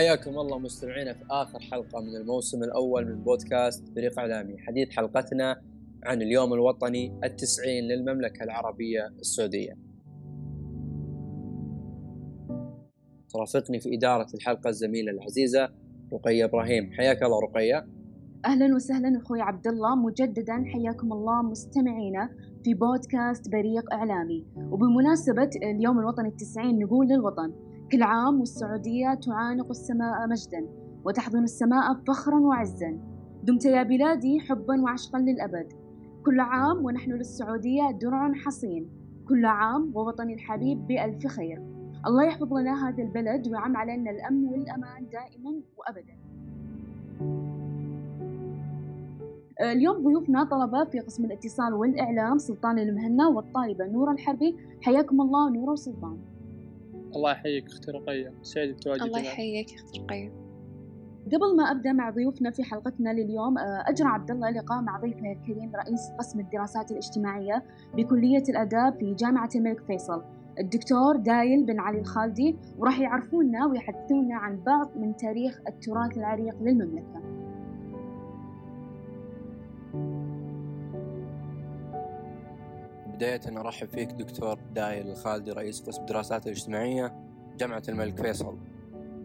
[0.00, 4.58] حياكم الله مستمعينا في آخر حلقة من الموسم الأول من بودكاست بريق إعلامي.
[4.58, 5.62] حديث حلقتنا
[6.04, 9.72] عن اليوم الوطني التسعين للمملكة العربية السعودية.
[13.28, 15.68] ترافقني في إدارة الحلقة الزميلة العزيزة
[16.12, 16.92] رقية إبراهيم.
[16.92, 17.86] حياك الله رقية.
[18.44, 19.96] أهلا وسهلا أخوي عبد الله.
[19.96, 22.28] مجددا حياكم الله مستمعينا
[22.64, 24.46] في بودكاست بريق إعلامي.
[24.56, 30.66] وبمناسبة اليوم الوطني التسعين نقول للوطن كل عام والسعودية تعانق السماء مجدا
[31.04, 32.98] وتحضن السماء فخرا وعزا.
[33.44, 35.72] دمت يا بلادي حبا وعشقا للأبد.
[36.24, 38.90] كل عام ونحن للسعودية درع حصين.
[39.28, 41.62] كل عام ووطني الحبيب بألف خير.
[42.06, 46.14] الله يحفظ لنا هذا البلد ويعم علينا الأمن والأمان دائما وأبدا.
[49.60, 54.56] اليوم ضيوفنا طلبة في قسم الاتصال والإعلام سلطان المهنا والطالبة نورة الحربي.
[54.82, 56.18] حياكم الله نورة وسلطان
[57.16, 58.34] الله يحييك أختي رقية.
[58.42, 60.50] سعيد بتواجدك الله يحييك أختي رقية.
[61.26, 65.72] قبل ما أبدأ مع ضيوفنا في حلقتنا لليوم أجرى عبد الله لقاء مع ضيفنا الكريم
[65.74, 70.22] رئيس قسم الدراسات الاجتماعية بكلية الأداب في جامعة الملك فيصل.
[70.58, 77.29] الدكتور دايل بن علي الخالدي وراح يعرفونا ويحدثونا عن بعض من تاريخ التراث العريق للمملكة.
[83.20, 87.14] بداية أرحب فيك دكتور دايل الخالدي رئيس قسم الدراسات الاجتماعية
[87.58, 88.58] جامعة الملك فيصل.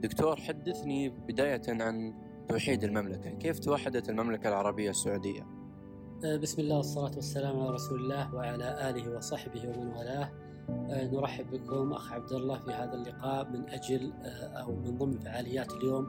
[0.01, 2.13] دكتور حدثني بداية عن
[2.47, 3.29] توحيد المملكة.
[3.29, 5.47] كيف توحدت المملكة العربية السعودية؟
[6.41, 10.31] بسم الله والصلاة والسلام على رسول الله وعلى آله وصحبه ومن والاه.
[11.13, 14.13] نرحب بكم أخ عبد الله في هذا اللقاء من أجل
[14.53, 16.07] أو من ضمن فعاليات اليوم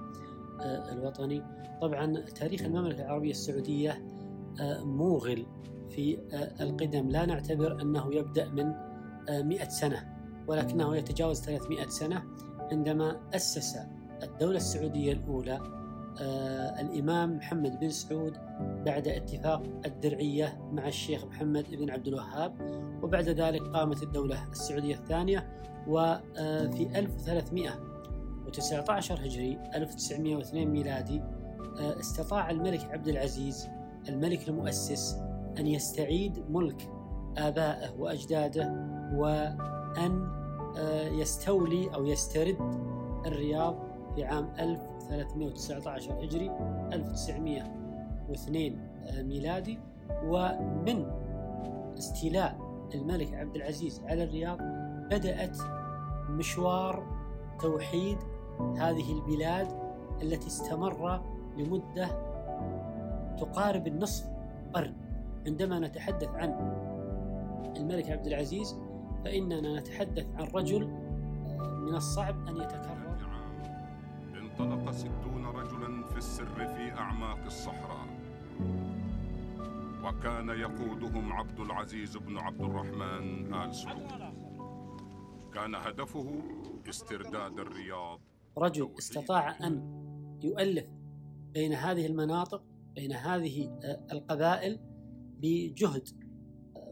[0.92, 1.42] الوطني.
[1.83, 4.03] طبعا تاريخ المملكة العربية السعودية
[4.81, 5.47] موغل.
[5.91, 6.19] في
[6.61, 7.09] القدم.
[7.09, 8.73] لا نعتبر أنه يبدأ من
[9.31, 12.23] مئة سنة ولكنه يتجاوز 300 سنة
[12.73, 13.79] عندما أسس
[14.23, 15.61] الدولة السعودية الأولى.
[16.20, 18.36] آه الإمام محمد بن سعود
[18.86, 22.55] بعد اتفاق الدرعية مع الشيخ محمد بن عبد الوهاب
[23.02, 25.48] وبعد ذلك قامت الدولة السعودية الثانية
[25.89, 31.20] وفي آه 1319 هجري 1902 ميلادي
[31.79, 33.69] آه استطاع الملك عبد العزيز
[34.08, 35.17] الملك المؤسس
[35.58, 36.90] أن يستعيد ملك
[37.36, 38.64] آبائه وأجداده
[39.14, 40.36] وأن
[41.12, 42.80] يستولي أو يسترد
[43.27, 43.77] الرياض
[44.14, 46.50] في عام 1319 هجري
[46.92, 48.78] 1902
[49.22, 49.78] ميلادي.
[50.24, 51.06] ومن
[51.98, 52.58] استيلاء
[52.95, 54.58] الملك عبد العزيز على الرياض
[55.11, 55.58] بدأت
[56.30, 57.06] مشوار
[57.61, 58.18] توحيد
[58.77, 59.68] هذه البلاد
[60.22, 61.22] التي استمر
[61.56, 62.08] لمدة
[63.39, 64.27] تقارب النصف
[64.74, 64.95] قرن.
[65.46, 66.51] عندما نتحدث عن
[67.77, 68.77] الملك عبد العزيز
[69.24, 70.86] فإننا نتحدث عن رجل
[71.86, 73.17] من الصعب أن يتكرر.
[74.34, 78.07] انطلق ستون رجلا في السر في أعماق الصحراء.
[80.05, 84.08] وكان يقودهم عبد العزيز بن عبد الرحمن آل سعود.
[85.55, 86.42] كان هدفه
[86.89, 88.20] استرداد الرياض.
[88.58, 89.83] رجل استطاع أن
[90.42, 90.86] يؤلف
[91.55, 92.63] بين هذه المناطق
[92.95, 93.78] بين هذه
[94.13, 94.95] القبائل
[95.42, 96.08] بجهد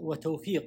[0.01, 0.67] وتوفيق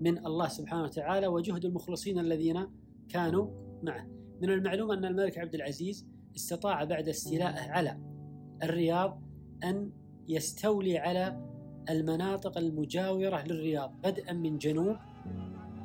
[0.00, 2.66] من الله سبحانه وتعالى وجهد المخلصين الذين
[3.08, 3.46] كانوا
[3.82, 4.06] معه.
[4.42, 7.98] من المعلوم أن الملك عبد العزيز استطاع بعد استيلائه على
[8.62, 9.22] الرياض
[9.64, 9.90] أن
[10.28, 11.46] يستولي على
[11.90, 14.96] المناطق المجاورة للرياض بدءا من جنوب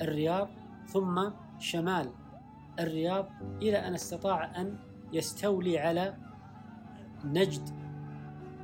[0.02, 0.50] الرياض
[0.88, 1.30] ثم
[1.60, 2.10] شمال
[2.80, 3.30] الرياض
[3.62, 4.78] إلى أن استطاع أن
[5.14, 6.18] يستولي على
[7.26, 7.70] نجد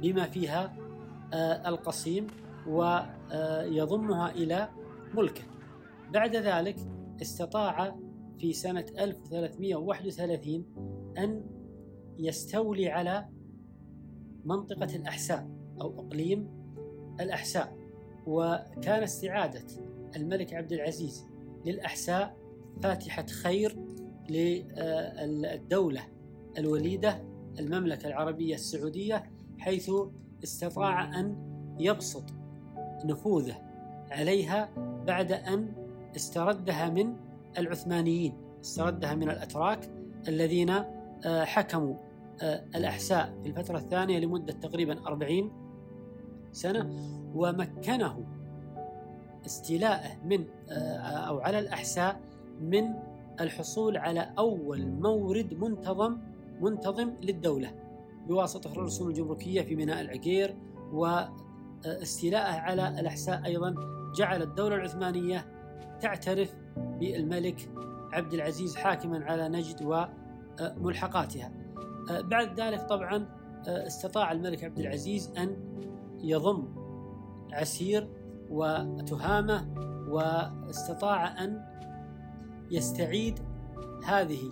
[0.02, 0.76] بما فيها
[1.68, 2.28] القصيم.
[2.68, 4.70] ويضمها إلى
[5.14, 5.44] ملكه.
[6.14, 6.76] بعد ذلك
[7.22, 7.96] استطاع
[8.40, 10.66] في سنة 1331
[11.18, 11.44] أن
[12.18, 13.26] يستولي على
[14.46, 15.50] منطقة الأحساء
[15.82, 16.50] أو إقليم
[17.20, 17.78] الأحساء
[18.28, 19.66] وكان استعادة
[20.16, 21.28] الملك عبد العزيز
[21.66, 22.38] للأحساء
[22.84, 23.80] فاتحة خير
[24.30, 26.02] للدولة
[26.58, 27.24] الوليدة
[27.60, 29.92] المملكة العربية السعودية حيث
[30.44, 32.43] استطاع أن يبسط
[33.06, 33.56] نفوذه
[34.12, 34.70] عليها
[35.08, 35.74] بعد أن
[36.16, 37.16] استردها من
[37.58, 39.90] العثمانيين استردها من الأتراك
[40.28, 40.74] الذين
[41.26, 41.96] حكموا
[42.76, 45.52] الأحساء في الفترة الثانية لمدة تقريبا أربعين
[46.52, 46.90] سنة
[47.36, 48.26] ومكنه
[49.46, 50.46] استيلائه من
[51.28, 52.22] أو على الأحساء
[52.62, 52.90] من
[53.42, 56.18] الحصول على أول مورد منتظم
[56.62, 57.72] منتظم للدولة
[58.28, 60.56] بواسطة الرسوم الجمركية في ميناء العقير
[61.86, 63.76] واستيلائه على الأحساء أيضا
[64.16, 65.46] جعل الدولة العثمانية
[66.02, 67.70] تعترف بالملك
[68.14, 70.08] عبد العزيز حاكما على نجد
[70.80, 71.52] وملحقاتها.
[72.10, 73.26] بعد ذلك طبعا
[73.68, 75.58] استطاع الملك عبد العزيز أن
[76.24, 76.68] يضم
[77.54, 78.10] عسير
[78.50, 79.74] وتهامة
[80.10, 81.66] واستطاع أن
[82.72, 83.40] يستعيد
[84.06, 84.52] هذه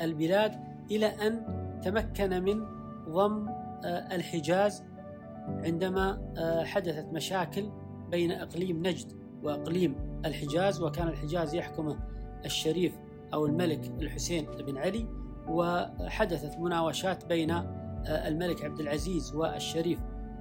[0.00, 0.52] البلاد
[0.90, 1.44] إلى أن
[1.84, 2.66] تمكن من
[3.08, 3.48] ضم
[3.84, 4.82] الحجاز
[5.48, 7.70] عندما آه، حدثت مشاكل
[8.10, 9.12] بين إقليم نجد
[9.42, 11.98] وإقليم الحجاز وكان الحجاز يحكمه
[12.44, 12.92] الشريف
[13.34, 15.06] أو الملك الحسين بن علي
[15.48, 17.50] وحدثت مناوشات بين
[18.06, 19.98] الملك عبد العزيز والشريف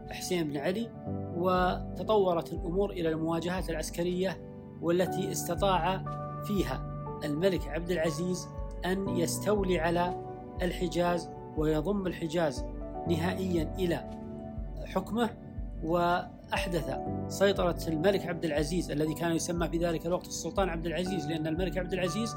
[0.09, 0.89] حسين بن علي
[1.37, 4.37] وتطورت الأمور إلى المواجهات العسكرية
[4.81, 6.03] والتي استطاع
[6.43, 8.47] فيها الملك عبد العزيز
[8.85, 10.23] أن يستولي على
[10.61, 12.65] الحجاز ويضم الحجاز
[13.07, 14.22] نهائيا إلى
[14.95, 15.29] حكمه
[15.83, 16.97] وأحدث
[17.27, 21.77] سيطرة الملك عبد العزيز الذي كان يسمى في ذلك الوقت السلطان عبد العزيز لأن الملك
[21.77, 22.35] عبد العزيز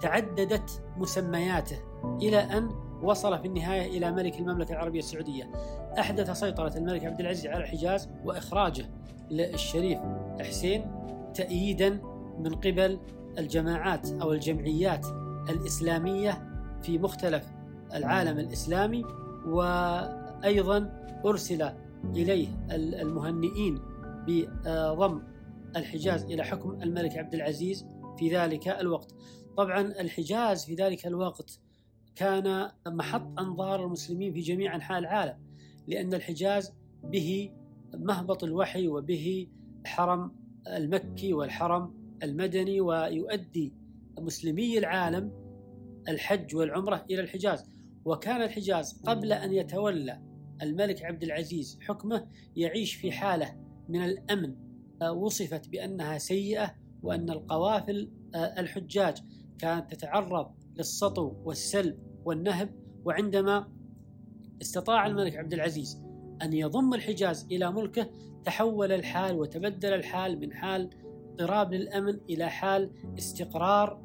[0.00, 1.78] تعددت مسمياته
[2.22, 2.70] إلى أن
[3.02, 5.50] وصل في النهاية إلى ملك المملكة العربية السعودية.
[5.98, 8.84] أحدث سيطرة الملك عبد العزيز على الحجاز وإخراجه
[9.30, 9.98] للشريف
[10.40, 10.86] حسين
[11.34, 11.90] تأييدا
[12.38, 12.98] من قبل
[13.38, 15.06] الجماعات أو الجمعيات
[15.50, 16.50] الإسلامية
[16.82, 17.44] في مختلف
[17.94, 19.04] العالم الإسلامي
[20.40, 21.72] وأيضا أرسل
[22.04, 23.78] إليه المهنئين
[24.26, 25.22] بضم
[25.76, 27.86] الحجاز إلى حكم الملك عبد العزيز
[28.18, 29.14] في ذلك الوقت.
[29.56, 31.60] طبعا الحجاز في ذلك الوقت
[32.14, 35.36] كان محط أنظار المسلمين في جميع أنحاء العالم
[35.86, 36.72] لأن الحجاز
[37.04, 37.50] به
[37.94, 39.46] مهبط الوحي وبه
[39.82, 40.32] الحرم
[40.66, 43.72] المكي والحرم المدني ويؤدي
[44.18, 45.32] مسلمي العالم
[46.08, 47.64] الحج والعمرة إلى الحجاز
[48.04, 50.29] وكان الحجاز قبل أن يتولى
[50.62, 52.26] الملك عبد العزيز حكمه
[52.56, 53.56] يعيش في حالة
[53.88, 54.56] من الأمن
[55.08, 59.18] وصفت بأنها سيئة وأن القوافل الحجاج
[59.58, 62.70] كانت تتعرض للسطو والسلب والنهب
[63.04, 63.72] وعندما
[64.62, 66.02] استطاع الملك عبد العزيز
[66.42, 68.10] أن يضم الحجاز إلى ملكه
[68.44, 70.90] تحول الحال وتبدل الحال من حال
[71.30, 74.02] اضطراب للأمن إلى حال استقرار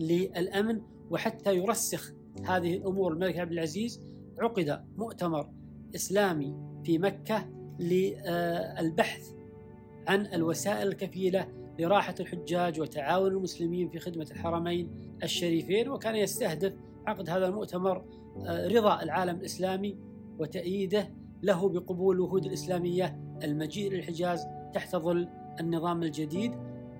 [0.00, 2.12] للأمن وحتى يرسخ
[2.44, 3.12] هذه الأمور.
[3.12, 4.00] الملك عبد العزيز
[4.38, 5.50] عقد مؤتمر
[5.94, 7.46] إسلامي في مكة
[7.78, 9.30] للبحث
[10.08, 11.48] عن الوسائل الكفيلة
[11.78, 14.90] لراحة الحجاج وتعاون المسلمين في خدمة الحرمين
[15.22, 16.72] الشريفين وكان يستهدف
[17.06, 18.04] عقد هذا المؤتمر
[18.46, 19.96] آه، رضا العالم الإسلامي
[20.38, 21.10] وتأييده
[21.42, 25.28] له بقبول الوهود الإسلامية المجيء للحجاز تحت ظل
[25.60, 26.52] النظام الجديد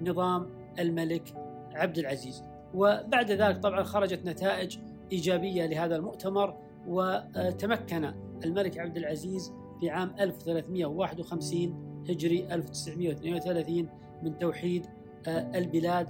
[0.03, 0.47] نظام
[0.79, 1.35] الملك
[1.75, 2.45] عبد العزيز.
[2.75, 4.79] وبعد ذلك طبعا خرجت نتائج
[5.13, 6.57] إيجابية لهذا المؤتمر
[6.89, 8.13] وتمكن
[8.45, 13.89] الملك عبد العزيز في عام 1351 هجري 1932
[14.23, 14.87] من توحيد
[15.27, 16.09] آه، البلاد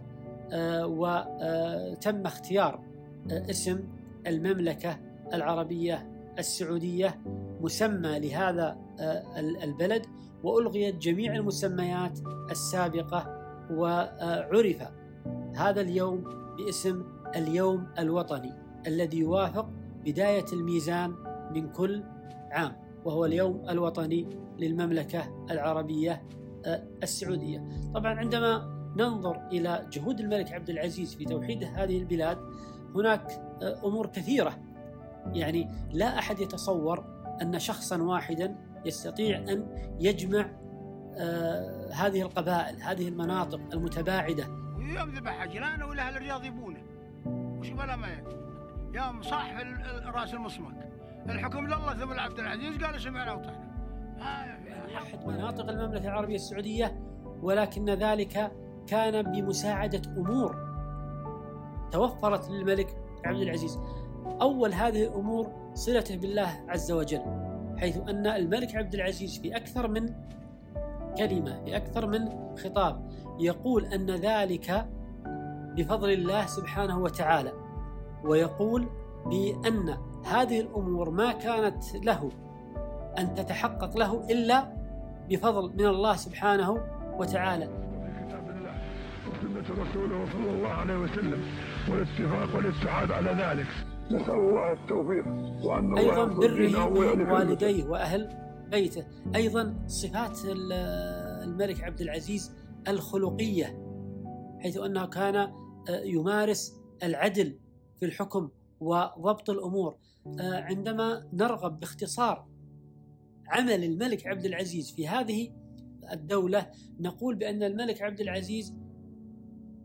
[0.52, 2.80] آه، وتم اختيار
[3.30, 3.80] آه، اسم
[4.26, 4.98] المملكة
[5.34, 6.08] العربية
[6.38, 7.20] السعودية
[7.60, 8.76] مسمى لهذا
[9.62, 10.06] البلد
[10.44, 12.18] وألغيت جميع المسميات
[12.50, 14.82] السابقة وعرف
[15.54, 16.24] هذا اليوم
[16.58, 17.04] باسم
[17.36, 18.52] اليوم الوطني
[18.86, 19.68] الذي يوافق
[20.04, 21.14] بداية الميزان
[21.54, 22.02] من كل
[22.52, 24.28] عام وهو اليوم الوطني
[24.58, 26.22] للمملكة العربية
[26.66, 27.68] آه، السعودية.
[27.94, 32.38] طبعا عندما ننظر إلى جهود الملك عبد العزيز في توحيد هذه البلاد
[32.94, 33.32] هناك
[33.62, 34.58] آه، أمور كثيرة.
[35.26, 37.04] يعني لا أحد يتصور
[37.42, 39.66] أن شخصا واحدا يستطيع أن
[40.00, 40.50] يجمع
[41.16, 44.44] آه هذه القبائل هذه المناطق المتباعدة.
[44.78, 46.82] يوم ذبح عجلان ولا الرياض يبونه؟
[47.60, 48.08] وش بلا ما
[48.94, 49.56] يوم صاح
[50.06, 50.91] رأس المصمك
[51.28, 52.84] الحكم لله ثم عبد العزيز.
[52.84, 53.72] قال سمعنا وطعنا؟
[54.96, 57.00] أحد مناطق المملكة العربية السعودية
[57.42, 58.52] ولكن ذلك
[58.86, 60.56] كان بمساعدة أمور.
[61.92, 63.78] توفرت للملك عبد العزيز.
[64.42, 67.22] أول هذه الأمور صلته بالله عز وجل
[67.78, 70.06] حيث أن الملك عبد العزيز في أكثر من
[71.18, 73.10] كلمة في أكثر من خطاب
[73.40, 74.86] يقول أن ذلك
[75.76, 77.52] بفضل الله سبحانه وتعالى
[78.24, 78.88] ويقول
[79.26, 82.30] بأن هذه الأمور ما كانت له
[83.18, 84.72] أن تتحقق له إلا
[85.30, 86.70] بفضل من الله سبحانه
[87.18, 87.64] وتعالى.
[87.64, 88.74] كتاب الله
[89.28, 91.42] وسنة رسوله صلى الله عليه وسلم
[91.90, 93.66] والاتفاق والاتحاد على ذلك
[94.10, 95.26] نسأل الله التوفيق
[95.64, 98.28] وأن أيضا بره بوالديه وأهل
[98.70, 99.04] بيته.
[99.34, 102.56] أيضا صفات الملك عبد العزيز
[102.88, 103.78] الخلقية
[104.60, 105.50] حيث أنه كان آه،
[106.04, 107.58] يمارس العدل
[108.00, 108.48] في الحكم
[108.82, 109.96] وضبط الأمور.
[110.40, 112.48] آه، عندما نرغب باختصار
[113.46, 115.50] عمل الملك عبد العزيز في هذه
[116.12, 116.70] الدولة
[117.00, 118.74] نقول بأن الملك عبد العزيز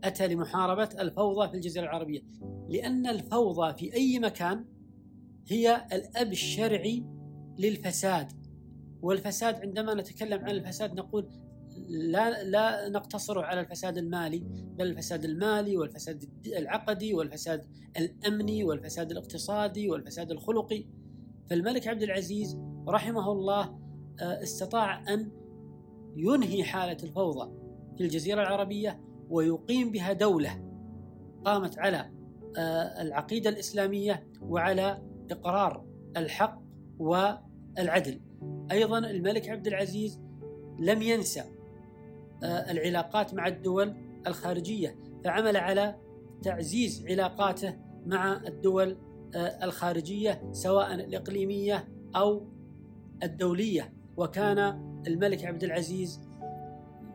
[0.04, 2.20] أتى لمحاربة الفوضى في الجزيرة العربية
[2.68, 4.64] لأن الفوضى في أي مكان
[5.48, 7.04] هي الأب الشرعي
[7.58, 8.32] للفساد.
[9.02, 11.28] والفساد عندما نتكلم عن الفساد نقول
[11.88, 14.38] لا لا نقتصر على الفساد المالي
[14.78, 17.66] بل الفساد المالي والفساد العقدي والفساد
[17.98, 20.84] الأمني والفساد الاقتصادي والفساد الخلقي
[21.50, 22.58] فالملك عبد العزيز
[22.88, 23.78] رحمه الله
[24.20, 25.30] آه، استطاع أن
[26.16, 27.52] ينهي حالة الفوضى
[27.96, 30.64] في الجزيرة العربية ويقيم بها دولة
[31.44, 32.10] قامت على
[32.56, 35.84] آه، العقيدة الإسلامية وعلى إقرار
[36.16, 36.62] الحق
[36.98, 38.20] والعدل.
[38.72, 40.20] أيضا الملك عبد العزيز
[40.78, 41.44] لم ينسى
[42.42, 43.94] العلاقات مع الدول
[44.26, 44.96] الخارجية.
[45.24, 45.94] فعمل على
[46.42, 47.76] تعزيز علاقاته
[48.06, 48.96] مع الدول
[49.34, 52.46] آه، الخارجية سواء الإقليمية أو
[53.22, 53.92] الدولية.
[54.16, 54.58] وكان
[55.06, 56.20] الملك عبد العزيز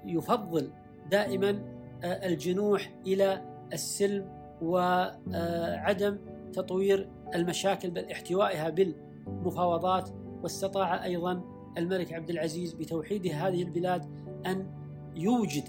[0.06, 0.72] يفضل
[1.12, 1.50] دائما
[2.04, 3.42] آه، الجنوح إلى
[3.74, 4.30] السلم
[4.62, 6.18] وعدم
[6.54, 10.10] تطوير المشاكل بل احتوائها بالمفاوضات.
[10.44, 11.42] واستطاع أيضا
[11.78, 14.06] الملك عبد العزيز بتوحيد هذه البلاد
[14.46, 14.83] أن
[15.16, 15.64] يوجد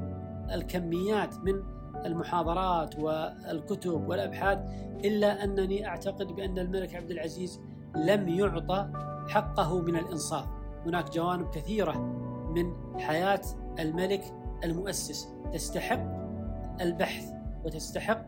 [0.54, 1.64] الكميات من
[2.06, 4.60] المحاضرات والكتب والأبحاث
[5.06, 7.62] إلا أنني أعتقد بأن الملك عبد العزيز
[7.96, 8.90] لم يعطى
[9.30, 10.46] حقه من الإنصاف.
[10.86, 11.98] هناك جوانب كثيرة
[12.56, 13.42] من حياة
[13.80, 14.24] الملك
[14.64, 16.04] المؤسس تستحق
[16.82, 17.26] البحث
[17.66, 18.26] وتستحق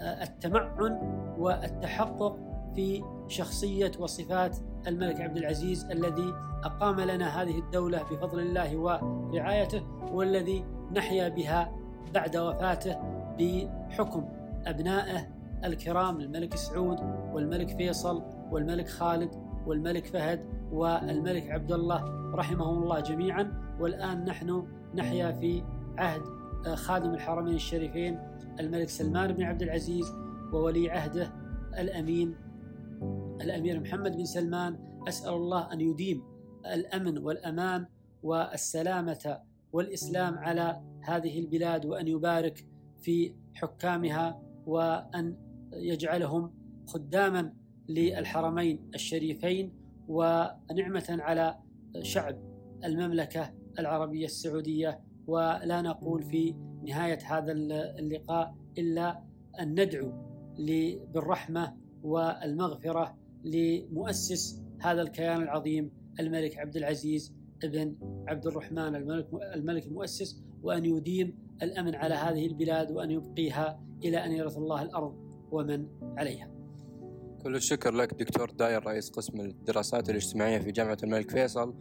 [0.00, 0.98] التمعن
[1.38, 2.36] والتحقق
[2.74, 6.34] في شخصية وصفات الملك عبد العزيز الذي
[6.64, 11.72] أقام لنا هذه الدولة بفضل الله ورعايته والذي نحيا بها
[12.08, 12.96] بعد وفاته
[13.38, 14.28] بحكم
[14.66, 15.28] أبنائه
[15.64, 16.98] الكرام الملك سعود
[17.32, 19.30] والملك فيصل والملك خالد
[19.66, 23.68] والملك فهد والملك عبد الله رحمهم الله جميعا.
[23.80, 25.62] والآن نحن نحيا في
[25.98, 26.22] عهد
[26.74, 28.20] خادم الحرمين الشريفين
[28.60, 30.14] الملك سلمان بن عبد العزيز
[30.52, 31.32] وولي عهده
[31.78, 32.34] الأمين
[33.40, 34.78] الأمير محمد بن سلمان.
[35.08, 36.22] أسأل الله أن يديم
[36.66, 37.86] الأمن والأمان
[38.22, 39.38] والسلامة
[39.72, 42.66] والإسلام على هذه البلاد وأن يبارك
[43.00, 45.36] في حكامها وأن
[45.72, 46.54] يجعلهم
[46.86, 47.52] خداما
[47.88, 49.72] للحرمين الشريفين
[50.08, 51.58] ونعمة على
[52.02, 52.38] شعب
[52.84, 55.08] المملكة العربية السعودية.
[55.28, 56.54] ولا نقول في
[56.88, 57.52] نهاية هذا
[57.98, 59.22] اللقاء إلا
[59.60, 60.12] أن ندعو
[61.14, 65.90] بالرحمة والمغفرة لمؤسس هذا الكيان العظيم
[66.20, 67.96] الملك عبد العزيز ابن
[68.28, 74.32] عبد الرحمن الملك الملك المؤسس وأن يديم الأمن على هذه البلاد وأن يبقيها إلى أن
[74.32, 75.14] يرث الله الأرض
[75.50, 75.86] ومن
[76.18, 76.50] عليها.
[77.42, 81.74] كل الشكر لك دكتور داير رئيس قسم الدراسات الاجتماعية في جامعة الملك فيصل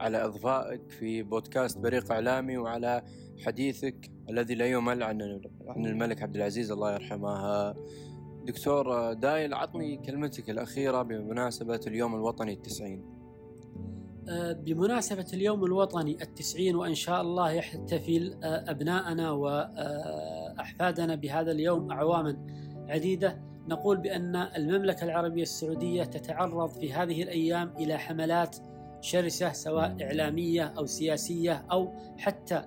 [0.00, 3.02] على إضفائك في بودكاست بريق إعلامي وعلى
[3.46, 7.74] حديثك الذي لا يمل عن عن الملك عبد العزيز الله يرحمه
[8.46, 13.21] دكتور دايل عطني كلمتك الأخيرة بمناسبة اليوم الوطني التسعين.
[14.64, 22.36] بمناسبة اليوم الوطني التسعين وإن شاء الله يحتفل آه، أبناءنا وأحفادنا بهذا اليوم أعواما
[22.88, 23.52] عديدة.
[23.68, 28.56] نقول بأن المملكة العربية السعودية تتعرض في هذه الأيام إلى حملات
[29.00, 32.62] شرسة سواء إعلامية أو سياسية أو حتى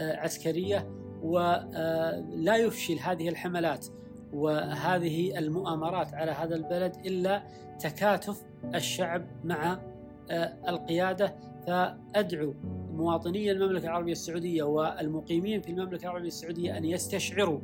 [0.00, 0.90] آه، عسكرية
[1.22, 3.86] ولا يفشل هذه الحملات.
[4.32, 7.42] وهذه المؤامرات على هذا البلد إلا
[7.80, 8.42] تكاتف
[8.74, 9.89] الشعب مع آه،
[10.68, 11.34] القيادة
[11.66, 12.54] فأدعو
[12.92, 17.60] مواطني المملكة العربية السعودية والمقيمين في المملكة العربية السعودية أن يستشعروا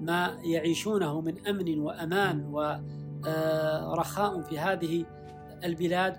[0.00, 5.04] ما يعيشونه من أمن وأمان ورخاء في هذه
[5.64, 6.16] البلاد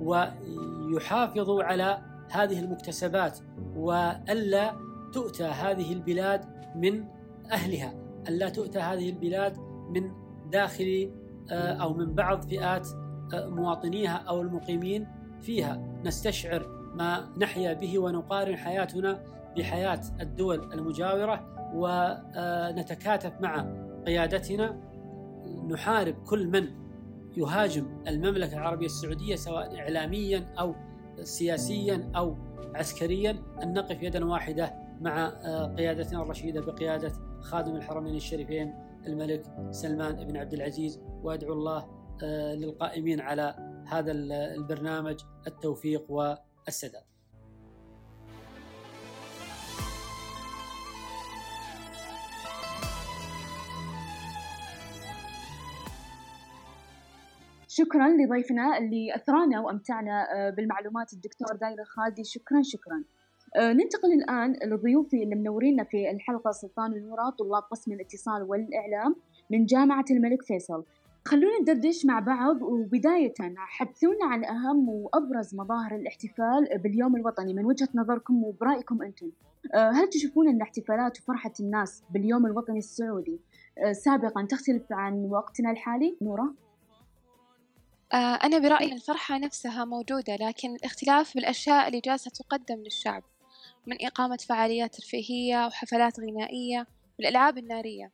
[0.00, 1.98] ويحافظوا على
[2.30, 3.38] هذه المكتسبات
[3.76, 4.76] وألا
[5.12, 6.44] تؤتى هذه البلاد
[6.76, 7.04] من
[7.52, 7.94] أهلها
[8.28, 9.58] ألا تؤتى هذه البلاد
[9.90, 10.10] من
[10.50, 11.10] داخل
[11.50, 12.88] أو من بعض فئات
[13.48, 15.06] مواطنيها أو المقيمين
[15.40, 15.82] فيها.
[16.04, 19.22] نستشعر ما نحيا به ونقارن حياتنا
[19.56, 23.66] بحياة الدول المجاورة ونتكاتف مع
[24.06, 24.76] قيادتنا.
[25.68, 26.68] نحارب كل من
[27.36, 30.74] يهاجم المملكة العربية السعودية سواء إعلاميا أو
[31.22, 32.36] سياسيا أو
[32.74, 33.36] عسكريا.
[33.62, 35.28] أن نقف يدا واحدة مع
[35.76, 38.74] قيادتنا الرشيدة بقيادة خادم الحرمين الشريفين
[39.06, 41.00] الملك سلمان بن عبد العزيز.
[41.22, 43.54] وأدعو الله للقائمين على
[43.88, 47.02] هذا البرنامج التوفيق والسداد.
[57.68, 61.12] شكرا لضيفنا اللي أثرانا وأمتعنا آه، بالمعلومات.
[61.12, 63.04] الدكتور داير الخالدي شكرا شكرا.
[63.56, 69.16] آه، ننتقل الآن لضيوفي اللي منورينا في الحلقة سلطان ونورا طلاب قسم الاتصال والإعلام
[69.50, 70.84] من جامعة الملك فيصل.
[71.28, 77.88] خلونا ندردش مع بعض وبداية حدثونا عن أهم وأبرز مظاهر الاحتفال باليوم الوطني من وجهة
[77.94, 79.30] نظركم وبرأيكم أنتم.
[79.74, 83.40] آه، هل تشوفون أن احتفالات وفرحة الناس باليوم الوطني السعودي
[83.92, 86.54] سابقا تختلف عن وقتنا الحالي؟ نورا؟
[88.12, 93.22] آه، أنا برأيي الفرحة نفسها موجودة لكن الاختلاف بالأشياء اللي جالسة تقدم للشعب
[93.86, 96.86] من إقامة فعاليات ترفيهية وحفلات غنائية
[97.18, 98.10] والألعاب النارية.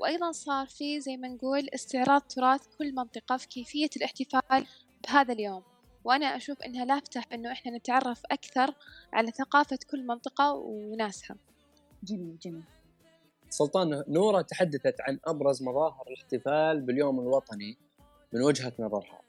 [0.00, 4.66] وأيضا صار في زي ما نقول استعراض تراث كل منطقة في كيفية الاحتفال
[5.04, 5.62] بهذا اليوم.
[6.04, 8.74] وأنا أشوف إنها لافتة إنه إحنا نتعرف أكثر
[9.12, 11.36] على ثقافة كل منطقة وناسها.
[12.02, 12.62] جميل جميل.
[13.50, 17.76] سلطان نورة تحدثت عن أبرز مظاهر الاحتفال باليوم الوطني
[18.32, 19.20] من وجهة نظرها.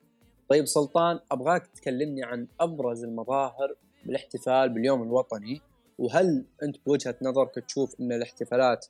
[0.49, 3.75] طيب سلطان أبغاك تكلمني عن أبرز المظاهر
[4.05, 5.61] بالاحتفال باليوم الوطني
[5.97, 8.85] وهل أنت بوجهة نظرك تشوف إن الاحتفالات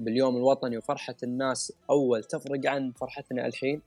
[0.00, 3.82] باليوم الوطني وفرحة الناس أول تفرق عن فرحتنا الحين؟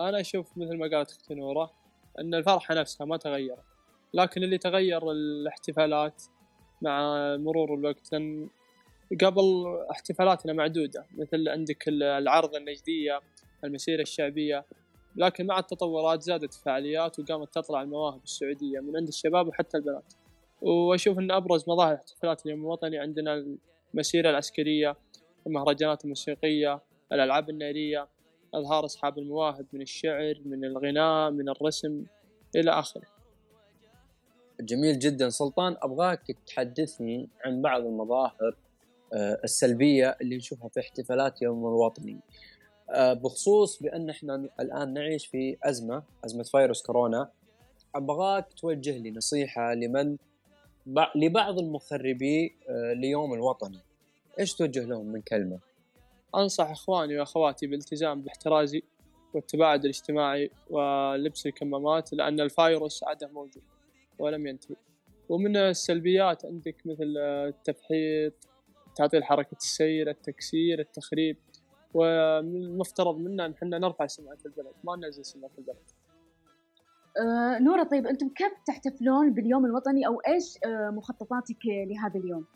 [0.00, 1.70] أنا أشوف مثل ما قالت أختي نورة
[2.18, 3.64] أن الفرحة نفسها ما تغيرت.
[4.14, 6.22] لكن اللي تغير الاحتفالات
[6.82, 8.48] مع مرور الوقت لأن
[9.24, 13.20] قبل احتفالاتنا معدودة مثل عندك العرض النجدية
[13.64, 14.64] المسيرة الشعبية.
[15.16, 20.14] لكن مع التطورات زادت الفعاليات وقامت تطلع المواهب السعودية من عند الشباب وحتى البنات.
[20.62, 23.56] وأشوف أن أبرز مظاهر احتفالات اليوم الوطني عندنا
[23.94, 24.96] المسيرة العسكرية
[25.46, 26.80] المهرجانات الموسيقية
[27.12, 28.08] الألعاب النارية
[28.54, 32.04] إظهار أصحاب المواهب من الشعر من الغناء من الرسم
[32.56, 33.06] إلى آخره.
[34.60, 35.28] جميل جدا.
[35.28, 38.56] سلطان أبغاك تحدثني عن بعض المظاهر
[39.12, 42.20] آه، السلبية اللي نشوفها في احتفالات يوم الوطني.
[42.90, 47.30] آه، بخصوص بأن إحنا الآن نعيش في أزمة أزمة فيروس كورونا
[47.94, 50.16] أبغاك توجه لي نصيحة لمن
[51.14, 53.87] لبعض المخربي آه، ليوم الوطني.
[54.38, 55.58] إيش توجه لهم من كلمة
[56.34, 58.82] أنصح إخواني وأخواتي بالالتزام باحترازي
[59.34, 63.62] والتباعد الاجتماعي ولبس الكمامات لأن الفيروس عاده موجود
[64.18, 64.76] ولم ينتهي
[65.28, 68.32] ومن السلبيات عندك مثل التفحيط
[68.96, 71.36] تعطيل حركة السير التكسير التخريب
[71.94, 75.90] والمفترض منا إن إحنا نرفع سمعة البلد ما ننزل سمعة البلد.
[77.20, 82.46] آه نورة طيب أنتم كيف تحتفلون باليوم الوطني أو إيش آه مخططاتك لهذا اليوم؟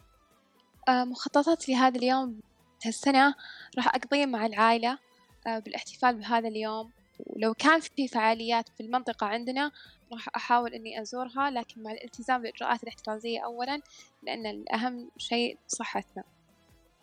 [0.88, 2.40] آه مخططاتي لهذا اليوم
[2.84, 3.34] هالسنة
[3.76, 4.98] راح أقضيه مع العائلة
[5.46, 6.90] آه بالاحتفال بهذا اليوم.
[7.26, 9.70] ولو كان في فعاليات في المنطقة عندنا
[10.12, 13.80] راح أحاول إني أزورها لكن مع الالتزام بالإجراءات الاحترازية أولا
[14.22, 16.24] لأن الأهم شيء صحتنا.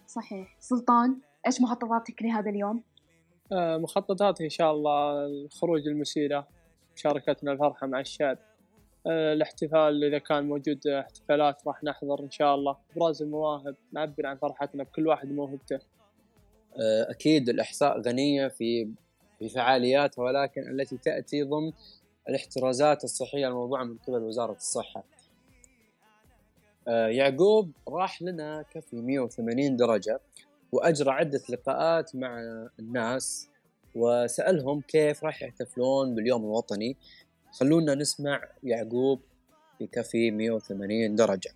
[0.08, 0.56] صحيح.
[0.60, 2.84] سلطان إيش مخططاتك لهذا اليوم؟
[3.52, 6.48] آه مخططاتي إن شاء الله الخروج المسيرة
[6.96, 8.38] مشاركتنا الفرحة مع الشعب.
[8.38, 8.49] آه
[9.08, 12.78] الاحتفال إذا كان موجود احتفالات راح نحضر إن شاء الله.
[12.96, 15.80] أبراز المواهب نعبر عن فرحتنا بكل واحد موهبته.
[16.82, 18.90] آه أكيد الإحصاء غنية في
[19.40, 21.72] في فعالياتها ولكن التي تأتي ضمن
[22.30, 25.04] الاحترازات الصحية الموضوعه من قبل وزارة الصحة.
[26.88, 30.20] آه يعقوب راح لنا كفي 180 درجة
[30.72, 32.42] وأجرى عدة لقاءات مع
[32.80, 33.50] الناس
[33.96, 36.98] وسألهم كيف راح يحتفلون باليوم الوطني.
[37.52, 39.22] خلونا نسمع يعقوب
[39.78, 41.52] في كفي 180 درجة.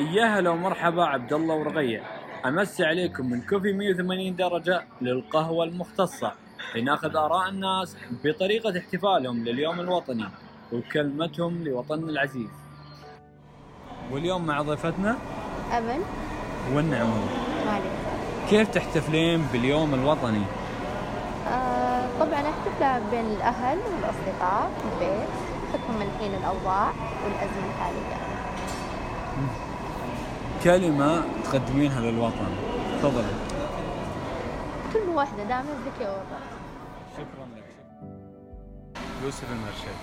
[0.00, 2.02] يا هلا ومرحبا عبد الله ورقية
[2.46, 6.32] امسي عليكم من كوفي 180 درجة للقهوة المختصة.
[6.76, 10.28] لناخذ آراء الناس بطريقة احتفالهم لليوم الوطني
[10.72, 12.50] وكلمتهم لوطننا العزيز.
[14.12, 15.18] واليوم مع ضيفتنا
[15.72, 16.00] أمل
[16.72, 17.28] والنعمون
[18.50, 20.42] كيف تحتفلين باليوم الوطني؟
[21.48, 25.28] آه طبعا احتفل بين الأهل والأصدقاء في البيت
[25.72, 26.92] حكم من حين الأوضاع
[27.24, 28.18] والأزمة الحالية.
[30.64, 32.48] كلمة تقدمينها للوطن.
[32.98, 33.34] تفضلي
[34.92, 36.42] كلمة واحدة دام عزك يا وطن
[37.16, 37.64] شكرا لك.
[39.24, 39.98] يوسف المرشد.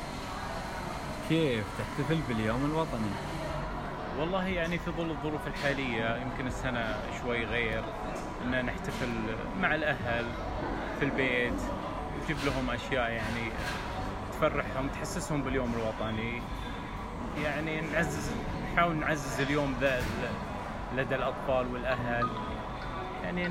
[1.29, 3.11] كيف تحتفل باليوم الوطني؟
[4.19, 7.83] والله يعني في ظل الظروف الحالية يمكن السنة شوي غير
[8.45, 9.09] إن نحتفل
[9.61, 10.25] مع الأهل
[10.99, 11.61] في البيت
[12.23, 13.51] نجيب لهم أشياء يعني
[14.31, 16.41] تفرحهم تحسسهم باليوم الوطني.
[17.43, 18.31] يعني نعزز
[18.73, 20.03] نحاول نعزز اليوم ذا
[20.95, 22.29] لدى الأطفال والأهل.
[23.23, 23.49] يعني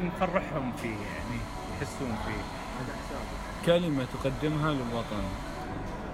[0.00, 1.40] نفرحهم فيه يعني
[1.72, 2.42] يحسون فيه.
[3.66, 5.24] كلمة تقدمها للوطن.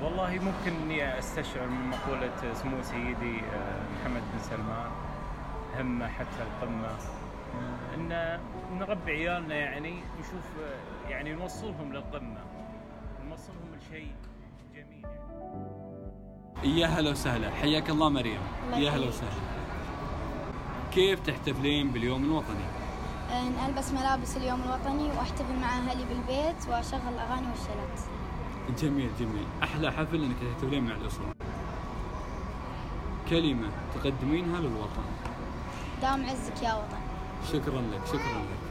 [0.03, 4.91] والله ممكن إني أستشعر من مقولة سمو سيدي آه، محمد بن سلمان
[5.79, 6.89] همة حتى القمة
[7.95, 8.41] إن
[8.79, 10.45] نربي عيالنا يعني نشوف
[11.09, 12.41] يعني نوصلهم للقمة
[13.29, 14.13] نوصلهم لشيء
[14.75, 16.81] جميل يعني.
[16.81, 18.41] يا هلا وسهلا حياك الله مريم
[18.73, 19.41] يا هلا وسهلا
[20.93, 22.65] كيف تحتفلين باليوم الوطني؟
[23.69, 27.99] ألبس ملابس اليوم الوطني وأحتفل مع أهلي بالبيت وأشغل الأغاني والشلات.
[28.77, 31.35] جميل جميل، أحلى حفل إنك تحتفلين مع الأسرة.
[33.31, 35.03] كلمة تقدمينها للوطن.
[36.03, 37.01] دام عزك يا وطن.
[37.53, 38.71] شكرا لك شكرا لك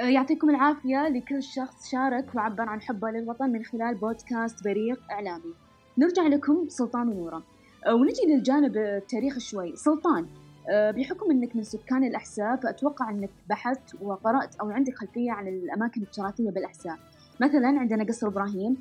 [0.00, 5.54] أه، يعطيكم العافية لكل شخص شارك وعبر عن حبه للوطن من خلال بودكاست بريق إعلامي
[5.98, 7.42] نرجع لكم سلطان ونورة
[7.86, 10.26] أه، ونجي للجانب التاريخي شوي سلطان
[10.70, 16.50] بحكم أنك من سكان الأحساء فأتوقع أنك بحثت وقرأت أو عندك خلفية عن الأماكن التراثية
[16.50, 16.98] بالأحساء
[17.40, 18.76] مثلا عندنا قصر إبراهيم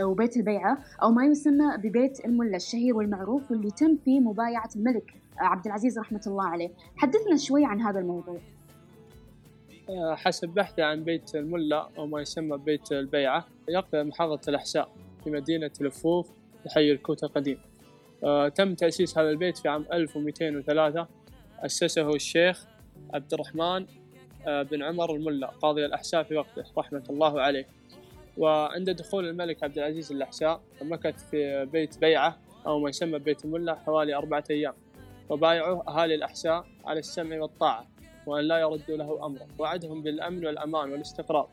[0.00, 5.66] وبيت البيعة أو ما يسمى ببيت الملا الشهير والمعروف واللي تم فيه مبايعة الملك عبد
[5.66, 6.70] العزيز رحمة الله عليه.
[6.96, 8.38] حدثنا شوي عن هذا الموضوع.
[9.88, 14.88] آه، حسب بحثي عن بيت الملا أو ما يسمى بيت البيعة يقع محافظة الأحساء
[15.24, 16.30] في مدينة لفوف
[16.74, 17.58] حي الكوت القديم.
[18.24, 21.06] آه، تم تأسيس هذا البيت في عام 1203
[21.66, 22.66] أسسه الشيخ
[23.14, 23.86] عبد الرحمن
[24.46, 27.66] آه، بن عمر الملا قاضي الأحساء في وقته رحمة الله عليه.
[28.38, 33.74] وعند دخول الملك عبد العزيز الأحساء مكث في بيت بيعة أو ما يسمى بيت الملا
[33.74, 34.74] حوالي أربعة أيام.
[35.28, 37.86] وبايعوه أهالي الأحساء على السمع والطاعة
[38.26, 41.48] وأن لا يردوا له أمره وعدهم بالأمن والأمان والاستقرار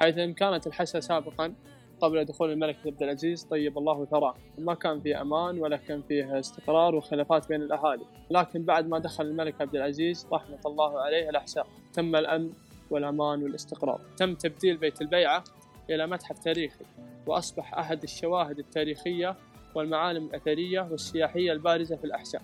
[0.00, 1.54] حيث إن كانت الحسا سابقا
[2.00, 3.44] قبل دخول الملك عبد العزيز.
[3.44, 8.04] طيب الله ثراه ما كان فيه أمان ولا كان فيه استقرار وخلافات بين الأهالي.
[8.30, 11.66] لكن بعد ما دخل الملك عبد العزيز رحمة الله عليه الأحساء.
[11.92, 12.50] تم الأمن
[12.90, 14.00] والأمان والاستقرار.
[14.16, 15.44] تم تبديل بيت البيعة
[15.90, 16.84] إلى متحف تاريخي
[17.26, 19.36] وأصبح أحد الشواهد التاريخية
[19.74, 22.42] والمعالم الأثرية والسياحية البارزة في الأحساء.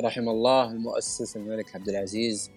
[0.00, 2.50] رحم الله المؤسس الملك عبد العزيز.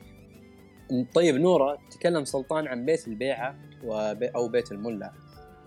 [1.15, 3.56] طيب نورة تكلم سلطان عن بيت البيعة
[4.36, 5.12] أو بيت الملا.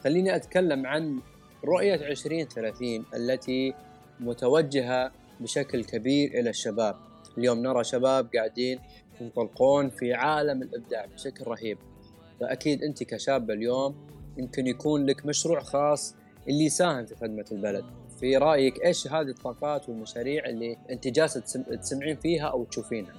[0.07, 1.21] خليني أتكلم عن
[1.65, 3.75] رؤية 2030 التي
[4.21, 6.97] متوجهة بشكل كبير إلى الشباب.
[7.39, 8.79] اليوم نرى شباب قاعدين
[9.21, 11.79] ينطلقون في عالم الإبداع بشكل رهيب.
[12.41, 13.97] فأكيد أنت كشابة اليوم
[14.37, 16.15] يمكن يكون لك مشروع خاص
[16.49, 17.85] اللي يساهم في خدمة البلد.
[18.21, 21.41] في رأيك إيش هذه الطاقات والمشاريع اللي أنت جالسة
[21.81, 23.15] تسمعين فيها أو تشوفينها؟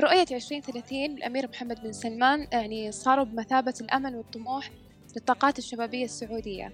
[0.00, 4.70] رؤية 2030 الأمير محمد بن سلمان يعني صاروا بمثابة الأمل والطموح
[5.16, 6.72] للطاقات الشبابية السعودية.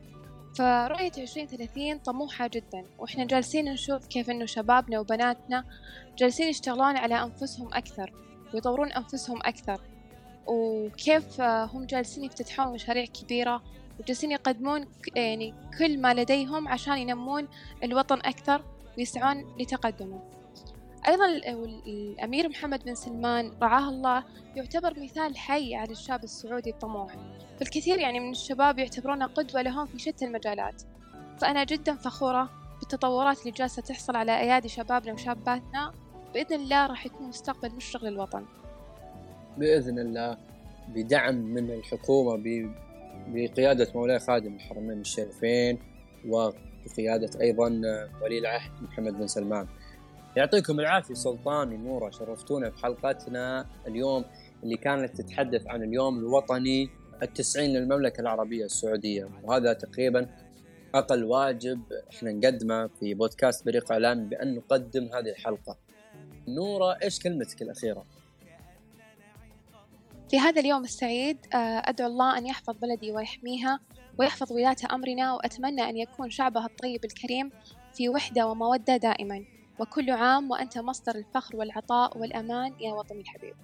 [0.54, 5.64] فرؤية 2030 طموحة جدا وإحنا جالسين نشوف كيف إنه شبابنا وبناتنا
[6.18, 8.12] جالسين يشتغلون على أنفسهم أكثر
[8.54, 9.80] ويطورون أنفسهم أكثر
[10.46, 13.62] وكيف هم جالسين يفتتحون مشاريع كبيرة
[14.00, 17.48] وجالسين يقدمون يعني كل ما لديهم عشان ينمون
[17.84, 18.64] الوطن أكثر
[18.98, 20.39] ويسعون لتقدمه.
[21.08, 21.26] أيضا
[21.86, 24.24] الأمير محمد بن سلمان رعاه الله
[24.56, 27.16] يعتبر مثال حي على الشاب السعودي الطموح.
[27.58, 30.82] فالكثير يعني من الشباب يعتبرونه قدوة لهم في شتى المجالات.
[31.40, 35.92] فأنا جدا فخورة بالتطورات اللي جالسة تحصل على أيادي شبابنا وشاباتنا.
[36.34, 38.44] بإذن الله راح يكون مستقبل مشرق للوطن.
[39.58, 40.36] بإذن الله
[40.88, 42.42] بدعم من الحكومة
[43.28, 45.78] بقيادة مولاي خادم الحرمين الشريفين
[46.28, 47.68] وبقيادة أيضا
[48.22, 49.66] ولي العهد محمد بن سلمان.
[50.36, 54.24] يعطيكم العافية سلطان ونورة شرفتونا بحلقتنا اليوم
[54.62, 56.90] اللي كانت تتحدث عن اليوم الوطني
[57.22, 60.28] التسعين للمملكة العربية السعودية وهذا تقريبا
[60.94, 65.76] أقل واجب إحنا نقدمه في بودكاست بريق اعلامي بأن نقدم هذه الحلقة.
[66.48, 68.04] نورة إيش كلمتك الأخيرة؟
[70.30, 73.80] في هذا اليوم السعيد آه، أدعو الله أن يحفظ بلدي ويحميها
[74.18, 77.50] ويحفظ ولاة أمرنا وأتمنى أن يكون شعبها الطيب الكريم
[77.92, 79.44] في وحدة ومودة دائما
[79.80, 83.54] وكل عام وأنت مصدر الفخر والعطاء والأمان يا وطني الحبيب.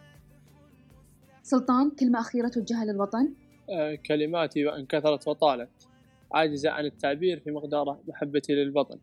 [1.42, 3.34] سلطان كلمة أخيرة توجهها للوطن؟
[3.70, 5.88] آه، كلماتي وإن كثرت وطالت.
[6.32, 8.98] عاجزة عن التعبير في مقدار محبتي للوطن.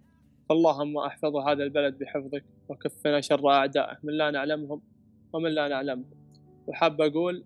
[0.49, 4.81] فاللهم أحفظ هذا البلد بحفظك وكفنا شر أعدائه من لا نعلمهم
[5.33, 6.15] ومن لا نعلمهم.
[6.67, 7.45] وحاب أقول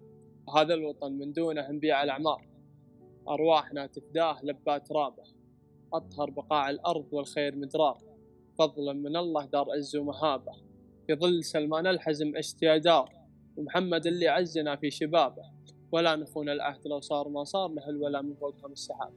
[0.58, 2.48] هذا الوطن من دونه نبيع الأعمار.
[3.30, 5.24] أرواحنا تفداه لبات رابه
[5.94, 8.17] أطهر بقاع الأرض والخير مدرار.
[8.58, 10.52] فضلا من الله دار عز ومهابة
[11.08, 13.10] في ظل سلمان الحزم اشتيا دار
[13.58, 15.44] ومحمد اللي عزنا في شبابه.
[15.92, 19.14] ولا نخون العهد لو صار ما صار له ولا من فوقهم السحاب.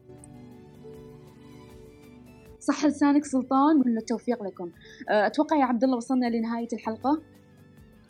[2.61, 4.72] صح لسانك سلطان وكل التوفيق لكم.
[5.11, 7.22] أه، أتوقع يا عبد الله وصلنا لنهاية الحلقة؟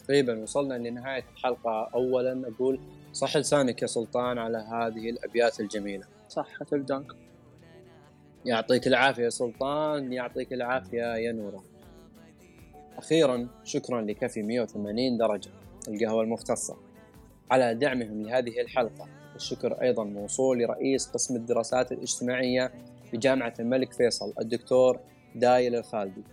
[0.05, 1.91] تقريبا وصلنا لنهاية الحلقة.
[1.95, 2.81] اولا أقول
[3.13, 6.05] صح لسانك يا سلطان على هذه الأبيات الجميلة.
[6.29, 7.30] صحة الدانك
[8.45, 11.65] يعطيك العافية يا سلطان يعطيك العافية يا نورة.
[12.97, 15.51] أخيرا شكرا لكفي 180 درجة
[15.89, 16.77] القهوة المختصة
[17.51, 19.09] على دعمهم لهذه الحلقة.
[19.37, 22.73] الشكر أيضا موصول لرئيس قسم الدراسات الاجتماعية
[23.13, 25.01] بجامعة الملك فيصل الدكتور
[25.35, 26.25] دايل الخالدي.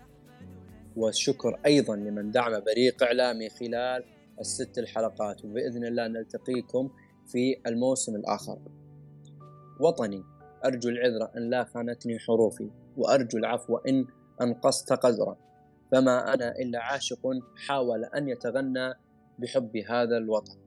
[0.96, 4.04] والشكر أيضا لمن دعم بريق إعلامي خلال
[4.40, 6.90] الست الحلقات وبإذن الله نلتقيكم
[7.28, 8.60] في الموسم الآخر.
[9.80, 10.37] وطني.
[10.66, 14.06] أرجو العذر أن لا خانتني حروفي وأرجو العفو إن
[14.42, 15.38] أنقصت قدرا.
[15.92, 17.20] فما أنا إلا عاشق
[17.56, 18.94] حاول أن يتغنى
[19.40, 20.58] بحب هذا الوطن.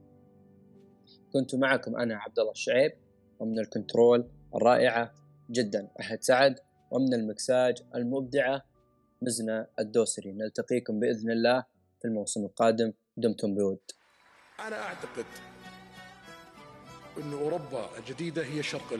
[1.33, 2.91] كنت معكم أنا عبد الله الشعيب
[3.39, 5.13] ومن الكنترول الرائعة
[5.51, 6.59] جدا أحد سعد
[6.91, 8.63] ومن المكساج المبدعة
[9.21, 10.31] مزنة الدوسري.
[10.31, 11.65] نلتقيكم بإذن الله
[12.01, 12.93] في الموسم القادم.
[13.17, 13.91] دمتم بود.
[14.59, 15.50] أنا أعتقد
[17.17, 18.99] أن أوروبا الجديدة هي الشرق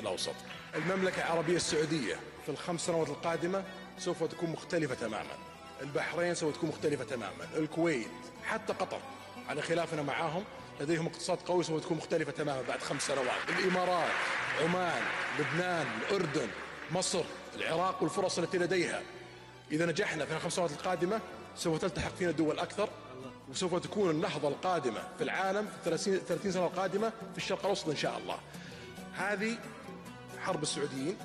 [0.00, 0.34] الأوسط.
[0.74, 2.14] المملكة العربية السعودية
[2.46, 3.64] في الخمس سنوات القادمة
[3.98, 5.36] سوف تكون مختلفة تماما.
[5.82, 7.48] البحرين سوف تكون مختلفة تماما.
[7.56, 8.08] الكويت
[8.44, 9.00] حتى قطر
[9.48, 10.44] على خلافنا معاهم
[10.80, 13.48] لديهم اقتصاد قوي سوف تكون مختلفة تماما بعد خمس سنوات.
[13.48, 14.10] الإمارات
[14.62, 15.02] عمان
[15.38, 16.48] لبنان الأردن
[16.90, 19.02] مصر العراق والفرص التي لديها.
[19.72, 21.20] إذا نجحنا في الخمس سنوات القادمة
[21.56, 22.88] سوف تلتحق فينا دول أكثر.
[23.50, 27.96] وسوف تكون النهضة القادمة في العالم في 30 30 سنة القادمة في الشرق الأوسط إن
[27.96, 28.38] شاء الله.
[29.14, 29.58] هذه
[30.38, 31.16] حرب السعوديين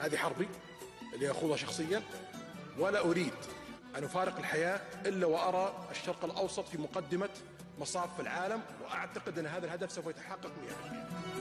[0.00, 0.48] هذه حربي
[1.14, 2.02] اللي أخوضها شخصيا.
[2.78, 3.32] ولا أريد
[3.96, 7.28] أن أفارق الحياة إلا وأرى الشرق الأوسط في مقدمة
[7.78, 11.37] مصاف العالم وأعتقد أن هذا الهدف سوف يتحقق 100%